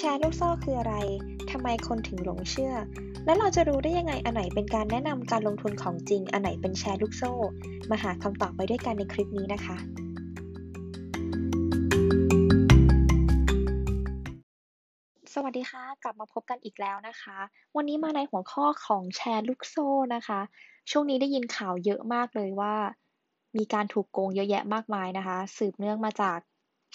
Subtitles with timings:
[0.00, 0.94] แชร์ลูกโซ่คืออะไร
[1.50, 2.74] ทำไมคนถึงหลงเชื่อ
[3.24, 7.32] และเราจะรู้ได้ยังไงอันไหนเป็นการแนะนำการลงทุนของจริง อันไหนเป็นแชร์ลูกโซ่
[7.90, 9.76] มาหาคำตอบไปด้วยกันในคลิปนี้นะคะ
[15.34, 17.38] สวัสดีค่ะ กลับมาพบกันอีกแล้วนะคะ
[17.76, 20.40] วันนี้มาในหัวข้อของแชร์ลูกโซ่นะคะ
[20.90, 22.74] ช่วงนี้ได้ยินข่าวเยอะมากเลยว่า
[23.56, 26.38] มีการถูกโกงเยอะแยะมากมายนะคะ สืบเนื่องมาจาก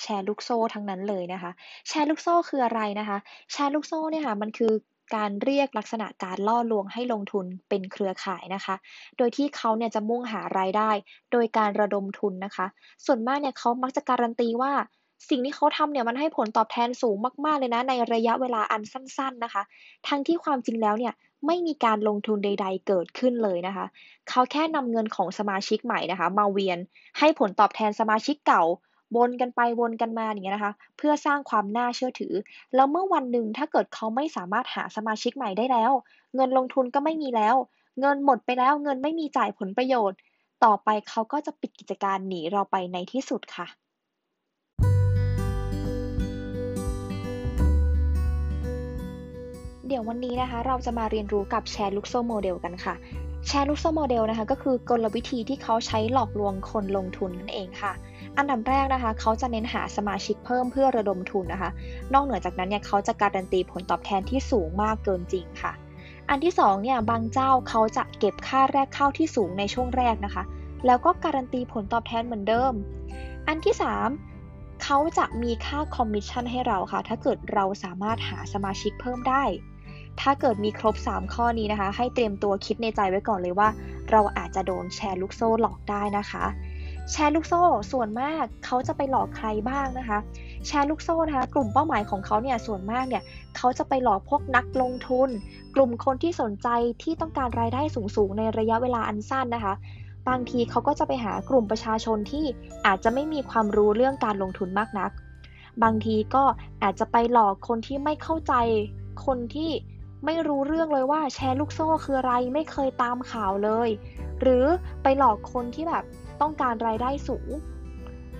[0.02, 1.52] แชร์ลูกโซ่ทั้งนั้นเลยนะคะ
[1.88, 3.18] แชร์ลูกโซ่คืออะไรนะคะ
[3.52, 4.74] แชร์ลูกโซ่เนี่ยค่ะมันคือ
[5.16, 8.76] การเรียกลักษณะการล่อลวงให้ลงทุนเป็นเครือข่ายนะคะ
[9.18, 10.90] โดยที่เขาเนี่ยจะมุ่งหารายได้
[11.32, 12.66] โดยการระดมทุนนะคะ
[13.06, 14.72] ส่วนมากเนี่ยเขามักจะการันตีว่า
[15.30, 17.16] สิ่งที่เขาทำเนี่ยมันให้ผลตอบแทนสูง
[17.46, 19.64] มาก ๆ เลยนะ ในระยะเวลาอันสั้น ๆ นะคะ
[20.08, 21.14] ทั้งที่ความจริงแล้วเนี่ย
[21.48, 23.86] ไม่มีการลงทุนใด ๆ เกิดขึ้นเลยนะคะ
[24.30, 26.80] เขาแค่นำเงินของสมาชิกใหม่นะคะ มาเวียน
[27.20, 28.64] ให้ผลตอบแทนสมาชิกเก่า
[29.16, 32.34] วนกันไปวนกันมาอย่างเงี้ยนะคะ เพื่อสร้างความน่าเชื่อถือ
[32.76, 35.92] แล้วเมื่อวันหนึ่งถ้าเกิดเขาไม่สามารถหาสมาชิกใหม่ได้แล้ว
[36.36, 37.56] เงินลงทุนก็ไม่มีแล้ว
[38.00, 40.20] เงินหมดไปแล้วเงินไม่มีจ่ายผลประโยชน์
[40.64, 43.68] ต่อไปเขาก็จะปิดกิจการหนีเราไปในที่สุดค่ะ
[49.88, 52.96] เดี๋ยววันนี้นะคะเราจะมาเรียนรู้กับแชร์ลูกโซ่โมเดลกันค่ะ
[53.48, 57.94] แชร์ลูกโซ่โมเดลนะคะก็คือกลวิธีที่เขาใช้หลอกลวงคนลงทุนนั่นเองค่ะ
[58.38, 61.70] อันดับแรกนะคะเขาจะเน้นหาสมาชิกเพิ่มเพื่อระดมทุนนะคะ
[62.14, 65.72] นอกเหนือจากนั้นเนี่ยเขาจะการันตีผลตอบแทนที่สูงมากเกินจริงค่ะ
[66.30, 70.44] อันที่2เนี่ยบางเจ้าเขาจะเก็บค่าแรกเข้าที่สูงในช่วงแรกนะคะ
[70.86, 72.74] แล้วก็การันตีผลตอบแทนเหมือนเดิม
[73.48, 73.76] อันที่
[74.28, 79.44] 3เขาจะมีค่าคอมมิชชั่นให้เราค่ะ ถ้าเกิดเราสามารถหาสมาชิกเพิ่มได้
[80.20, 83.70] ถ้าเกิดมีครบ 3 ข้อนี้นะคะ ให้เตรียมตัวคิดในใจไว้ก่อนเลยว่า
[84.12, 86.46] เราอาจจะโดนแชร์ลูกโซ่หลอกได้นะคะ
[87.12, 90.20] แชร์ลูกโซ่ส่วนมากเขาจะไปหลอกใครบ้างนะคะ
[90.68, 93.24] แชร์ลูกโซ่นะคะ กลุ่มเป้าหมายของเขาเนี่ยส่วนมากเนี่ย
[93.58, 95.30] เขาจะไปหลอกพวกนักลงทุน
[95.76, 96.68] กลุ่มคนที่สนใจ
[97.04, 97.82] ที่ต้องการรายได้
[98.16, 99.74] สูงๆในระยะเวลาอันสั้นนะคะ
[100.30, 102.46] บางทีเขาก็จะไปหากลุ่มประชาชนที่
[102.86, 105.12] อาจจะไม่มีความรู้เรื่องการลงทุนมากนัก
[105.84, 106.44] บางทีก็
[106.84, 108.54] อาจจะไปหลอกคนที่ไม่เข้าใจ
[109.26, 109.70] คนที่
[110.26, 113.90] ไม่รู้เรื่องเลยว่าแชร์ลูกโซ่คืออะไรไม่เคยตามข่าวเลย
[114.42, 114.66] หรือ
[115.04, 116.04] ไปหลอกคนที่แบบ
[116.42, 117.50] ต้องการรายได้สูง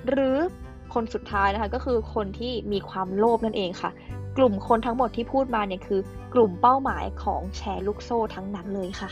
[0.10, 0.38] หรือ
[0.94, 3.92] คนสุดท้ายนะคะก็คือคนที่มีความโลภนั่นเองค่ะ
[4.38, 6.02] กลุ่มคนทั้งหมดที่พูดมาเนี่ยคือ
[6.34, 9.10] กลุ่มเป้าหมายของแชร์ลูกโซ่ทั้งนั้นเลยค่ะ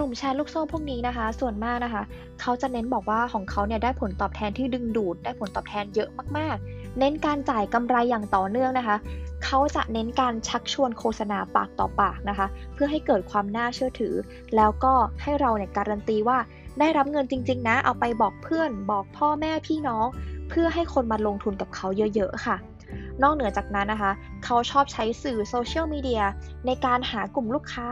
[0.00, 2.02] ลุ่มแชร์ลูกโซ่พวกนี้นะคะ ส่วนมากนะคะ
[2.40, 8.96] เขาจะเน้นบอกว่าของเขาเนี่ยได้ผลตอบแทนที่ดึงดูด ได้ผลตอบแทนเยอะมากๆ เน้นการจ่ายกำไรอย่างต่อเนื่องนะคะ
[9.44, 14.14] เขาจะเน้นการชักชวนโฆษณาปากต่อปากนะคะ เพื่อให้เกิดความน่าเชื่อถือ
[14.56, 16.38] แล้วก็ให้เราเนี่ยการันตีว่า
[16.78, 20.06] ได้รับเงินจริง ๆ นะ เอาไปบอกเพื่อน บอกพ่อแม่พี่น้อง
[20.48, 22.56] เพื่อให้คนมาลงทุนกับเขาเยอะ ๆ ค่ะ
[23.22, 24.12] นอกเหนือจากนั้นนะคะ
[24.44, 26.22] เขาชอบใช้สื่อโซเชียลมีเดีย
[26.66, 27.88] ในการหากลุ่มลูกค้า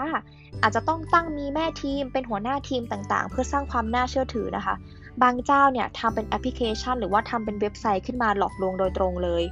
[0.62, 4.74] อาจจะต้องตั้งมีแม่ทีมเป็นหัวหน้าทีมต่างๆ เพื่อสร้างความน่าเชื่อถือนะคะ
[5.22, 9.42] บางเจ้าเนี่ยทำเป็นแอปพลิเคชัน หรือว่าทำเป็นเว็บไซต์ขึ้นมาหลอกลวงโดยตรงเลย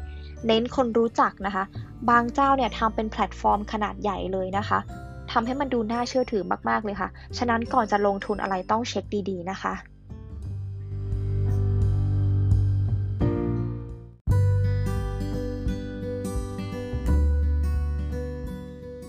[0.47, 1.65] เน้นคนรู้จักนะคะ
[2.11, 4.79] บางเจ้าเนี่ยทำเป็นแพลตฟอร์มขนาดใหญ่เลยนะคะ
[5.33, 7.09] ทำให้มันดูน่าเชื่อถือมากๆเลยค่ะ
[7.39, 9.73] ฉะนั้นก่อนจะลงทุนอะไรต้องเช็คดีๆนะคะ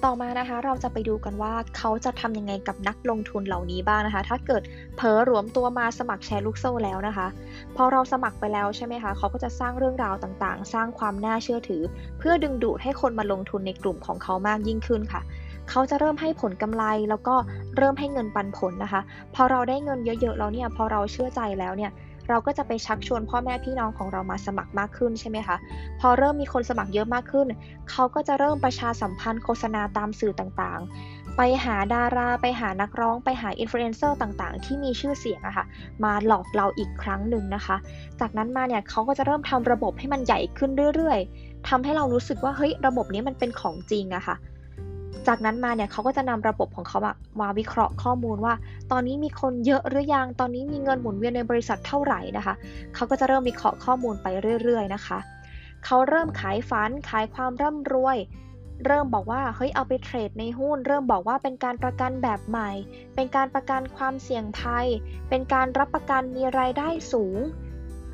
[0.07, 4.62] ต่อมานะคะ เราจะไปดูกันว่าเขาจะทำยังไงกับนักลงทุนเหล่านี้บ้างนะคะ ถ้าเกิด
[4.95, 7.28] เผลอรวมตัวมาสมัครแชร์ลูกโซ่แล้วนะคะ
[7.75, 11.81] พอเราสมัครไปแล้วใช่ไหมคะเขาก็จะสร้างเรื่องราวต่างๆ สร้างความน่าเชื่อถือ
[12.19, 15.22] เพื่อดึงดูดให้คนมาลงทุนในกลุ่มของเขามากยิ่งขึ้นค่ะ
[15.69, 17.35] เขาจะเริ่มให้ผลกำไรแล้วก็
[17.78, 19.01] เริ่มให้เงินปันผลนะคะ
[19.35, 21.91] พอเราได้เงินเยอะๆแล้วเนี่ยพอเราเชื่อใจแล้วเนี่ย
[22.30, 25.58] เราก็จะไปชักชวนพ่อแม่พี่น้องของเรามาสมัครมากขึ้นใช่ไหมคะ
[26.00, 27.48] พอเริ่มมีคนสมัครเยอะมากขึ้น
[27.90, 35.66] เขาก็จะเริ่มประชาสัมพันธ์โฆษณาตามสื่อต่างๆ ไปหาดารา ไปหานักร้อง ไปหาอินฟลูเอนเซอร์ต่างๆ ที่มีชื่อเสียงอะคะ่ะ
[36.04, 37.75] มาหลอกเราอีกครั้งหนึ่งนะคะ
[38.19, 44.36] จากนั้นมาเนี่ยเขาก็จะเริ่มทำระบบให้มันใหญ่ขึ้นเรื่อยๆทำให้เรารู้สึกว่าเฮ้ยระบบนี้มันเป็นของจริงอะคะ่ะ
[45.27, 47.00] จากนั้นมาเนี่ยเขาก็จะนำระบบของเขา
[47.41, 48.53] มาวิเคราะห์ข้อมูลว่า
[48.91, 52.53] ตอนนี้มีคนเยอะหรือยัง ตอนนี้มีเงินหมุนเวียนในบริษัทเท่าไหร่นะคะ
[52.95, 54.27] เขาก็จะเริ่มวิเคราะห์ข้อมูลไป
[54.63, 55.19] เรื่อย ๆ นะคะ
[55.85, 58.18] เขาเริ่มขายฝัน ขายความร่ำรวย
[58.85, 62.69] เริ่มบอกว่าเฮ้ยเอาไปเทรดในหุ้น เริ่มบอกว่าเป็นการประกันแบบใหม่
[63.15, 64.88] เป็นการประกันความเสี่ยงภัย
[65.29, 67.38] เป็นการรับประกันมีรายได้สูง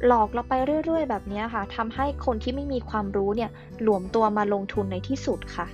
[0.08, 0.54] หลอกเราไป
[0.86, 3.50] เรื่อย ๆ แบบนี้ค่ะทำให้คนที่ไม่มีความรู้เนี่ย
[3.82, 5.68] หลวมตัวมาลงทุนในที่สุดค่ะ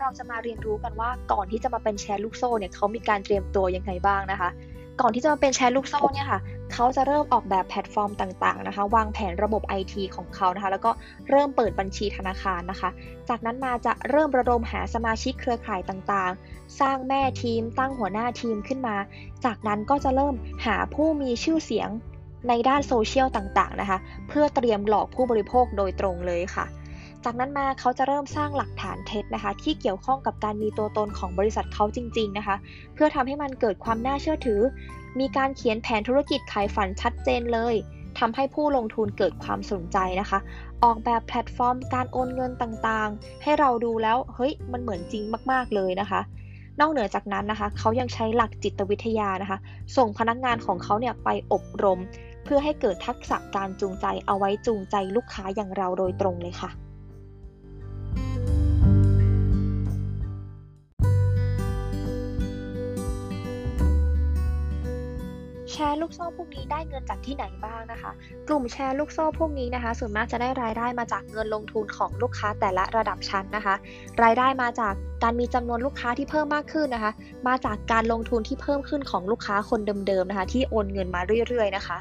[0.00, 4.50] เราจะมาเรียนรู้กันว่าก่อนที่จะมาเป็นแชร์ลูกโซ่เนี่ยเขามีการเตรียมตัวยังไงบ้างนะคะ
[5.00, 6.40] ก่อนที่จะมาเป็นแชร์ลูกโซ่เนี่ยค่ะ
[6.72, 10.90] เขาจะเริ่มออกแบบแพลตฟอร์มต่างๆนะคะ วางแผนระบบ IT ของเขานะคะ แล้วก็
[11.28, 12.90] เริ่มเปิดบัญชีธนาคารนะคะ
[13.28, 18.96] จากนั้นมาจะเริ่มระดมหาสมาชิกเครือข่ายต่างๆ สร้างแม่ทีม ตั้งหัวหน้าทีมขึ้นมา
[19.44, 20.34] จากนั้นก็จะเริ่ม
[20.66, 21.88] หาผู้มีชื่อเสียง
[22.48, 23.98] ในด้านโซเชียลต่างๆนะคะ
[24.28, 26.64] เพื่อเตรียมหลอกผู้บริโภคโดยตรงเลยค่ะ
[27.24, 32.56] จากนั้นมาเขาจะเริ่มสร้างหลักฐานเท็จนะคะ ที่เกี่ยวข้องกับการมีตัวตนของบริษัทเขาจริง ๆนะคะ
[32.94, 34.60] เพื่อทำให้มันเกิดความน่าเชื่อถือ
[35.20, 37.74] มีการเขียนแผนธุรกิจขายฝันชัดเจนเลย
[38.18, 40.38] ทำให้ผู้ลงทุนเกิดความสนใจนะคะ
[40.84, 46.20] ออกแบบแพลตฟอร์มการโอนเงินต่างๆ ให้เราดูแล้ว เฮ้ย มันเหมือนจริงมากๆเลยนะคะ
[46.80, 49.58] นอกเหนือจากนั้นนะคะ เขายังใช้หลักจิตวิทยานะคะ
[49.96, 52.00] ส่งพนักงานของเขาเนี่ยไปอบรม
[52.44, 56.70] เพื่อให้เกิดทักษะการจูงใจเอาไว้จูงใจลูกค้าอย่างเราโดยตรงเลยค่ะ
[65.78, 68.10] ชร์ลูกโซ่พวกนี้ได้เงินจากที่ไหนบ้างนะคะ
[68.48, 73.74] กลุ่มแชร์ลูกโซ่พวกนี้นะคะ ส่วนมากจะได้รายได้มาจากเงินลงทุนของลูกค้าแต่ละระดับชั้นนะคะ
[74.22, 77.12] รายได้มาจากการมีจำนวนลูกค้าที่เพิ่มมากขึ้นนะคะ
[77.48, 81.98] มาจากการลงทุนที่เพิ่มขึ้นของลูกค้าคนเดิมๆนะคะ ที่โอนเงินมาเรื่อยๆนะคะ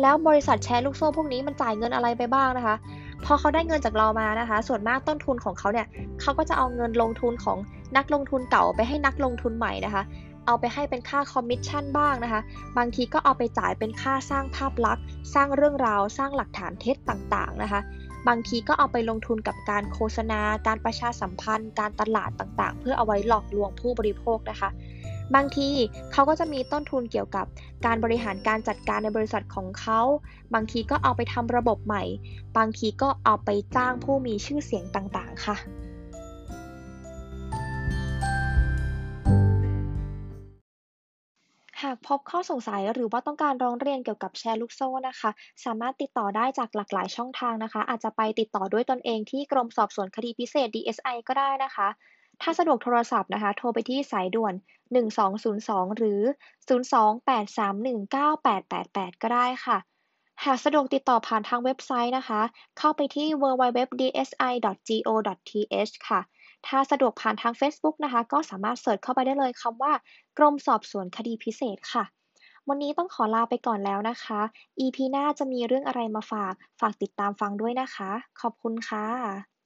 [0.00, 2.76] แล้วบริษัทแชร์ลูกโซ่พวกนี้มันจ่ายเงินอะไรไปบ้างนะคะ
[3.24, 5.86] พอเขาได้เงินจากเรามานะคะ ส่วนมากต้นทุนของเขาเนี่ย
[6.20, 7.58] เขาก็จะเอาเงินลงทุนของ
[7.96, 10.02] นักลงทุนเก่าไปให้นักลงทุนใหม่นะคะ
[10.46, 12.42] เอาไปให้เป็นค่าคอมมิชชั่นบ้างนะคะ
[12.78, 15.04] บางทีก็เอาไปจ่ายเป็นค่าสร้างภาพลักษณ์
[15.34, 17.80] สร้างเรื่องราว สร้างหลักฐานเท็จต่างๆนะคะ
[18.28, 24.70] บางทีก็เอาไปลงทุนกับการโฆษณา การประชาสัมพันธ์ การตลาดต่างๆ เพื่อเอาไว้หลอกลวงผู้บริโภคนะคะ
[25.34, 25.68] บางที
[26.12, 27.46] เขาก็จะมีต้นทุนเกี่ยวกับ
[27.86, 30.00] การบริหารการจัดการในบริษัทของเขา
[30.54, 32.02] บางทีก็เอาไปทำระบบใหม่
[32.56, 35.56] บางทีก็เอาไปจ้างผู้มีชื่อเสียงต่างๆ ค่ะ
[42.06, 45.30] พบข้อสงสัยหรือว่าต้องการร้องเรียนเกี่ยวกับแชร์ลูกโซ่นะคะ
[45.64, 51.88] สามารถติดต่อได้จากหลากหลายช่องทางนะคะ อาจจะไปติดต่อด้วยตนเองที่กรมสอบสวนคดีพิเศษ DSI ก็ได้นะคะ
[52.42, 54.54] ถ้าสะดวกโทรศัพท์นะคะ โทรไปที่สายด่วน
[55.28, 56.20] 1202 หรือ
[56.68, 59.78] 028319888 ก็ได้ค่ะ
[60.44, 62.40] หากสะดวกติดต่อผ่านทางเว็บไซต์นะคะ
[62.78, 66.20] เข้าไปที่ www.dsi.go.th ค่ะ
[66.66, 69.92] ถ้าสะดวกผ่านทาง Facebook นะคะ ก็สามารถเสิร์ชเข้าไปได้เลยคำว่า
[70.38, 72.04] กรมสอบสวนคดีพิเศษค่ะ
[72.68, 74.40] วันนี้ต้องขอลาไปก่อนแล้วนะคะ
[74.80, 78.10] EP หน้าจะมีเรื่องอะไรมาฝาก ฝากติดตามฟังด้วยนะคะ
[78.40, 79.59] ขอบคุณค่ะ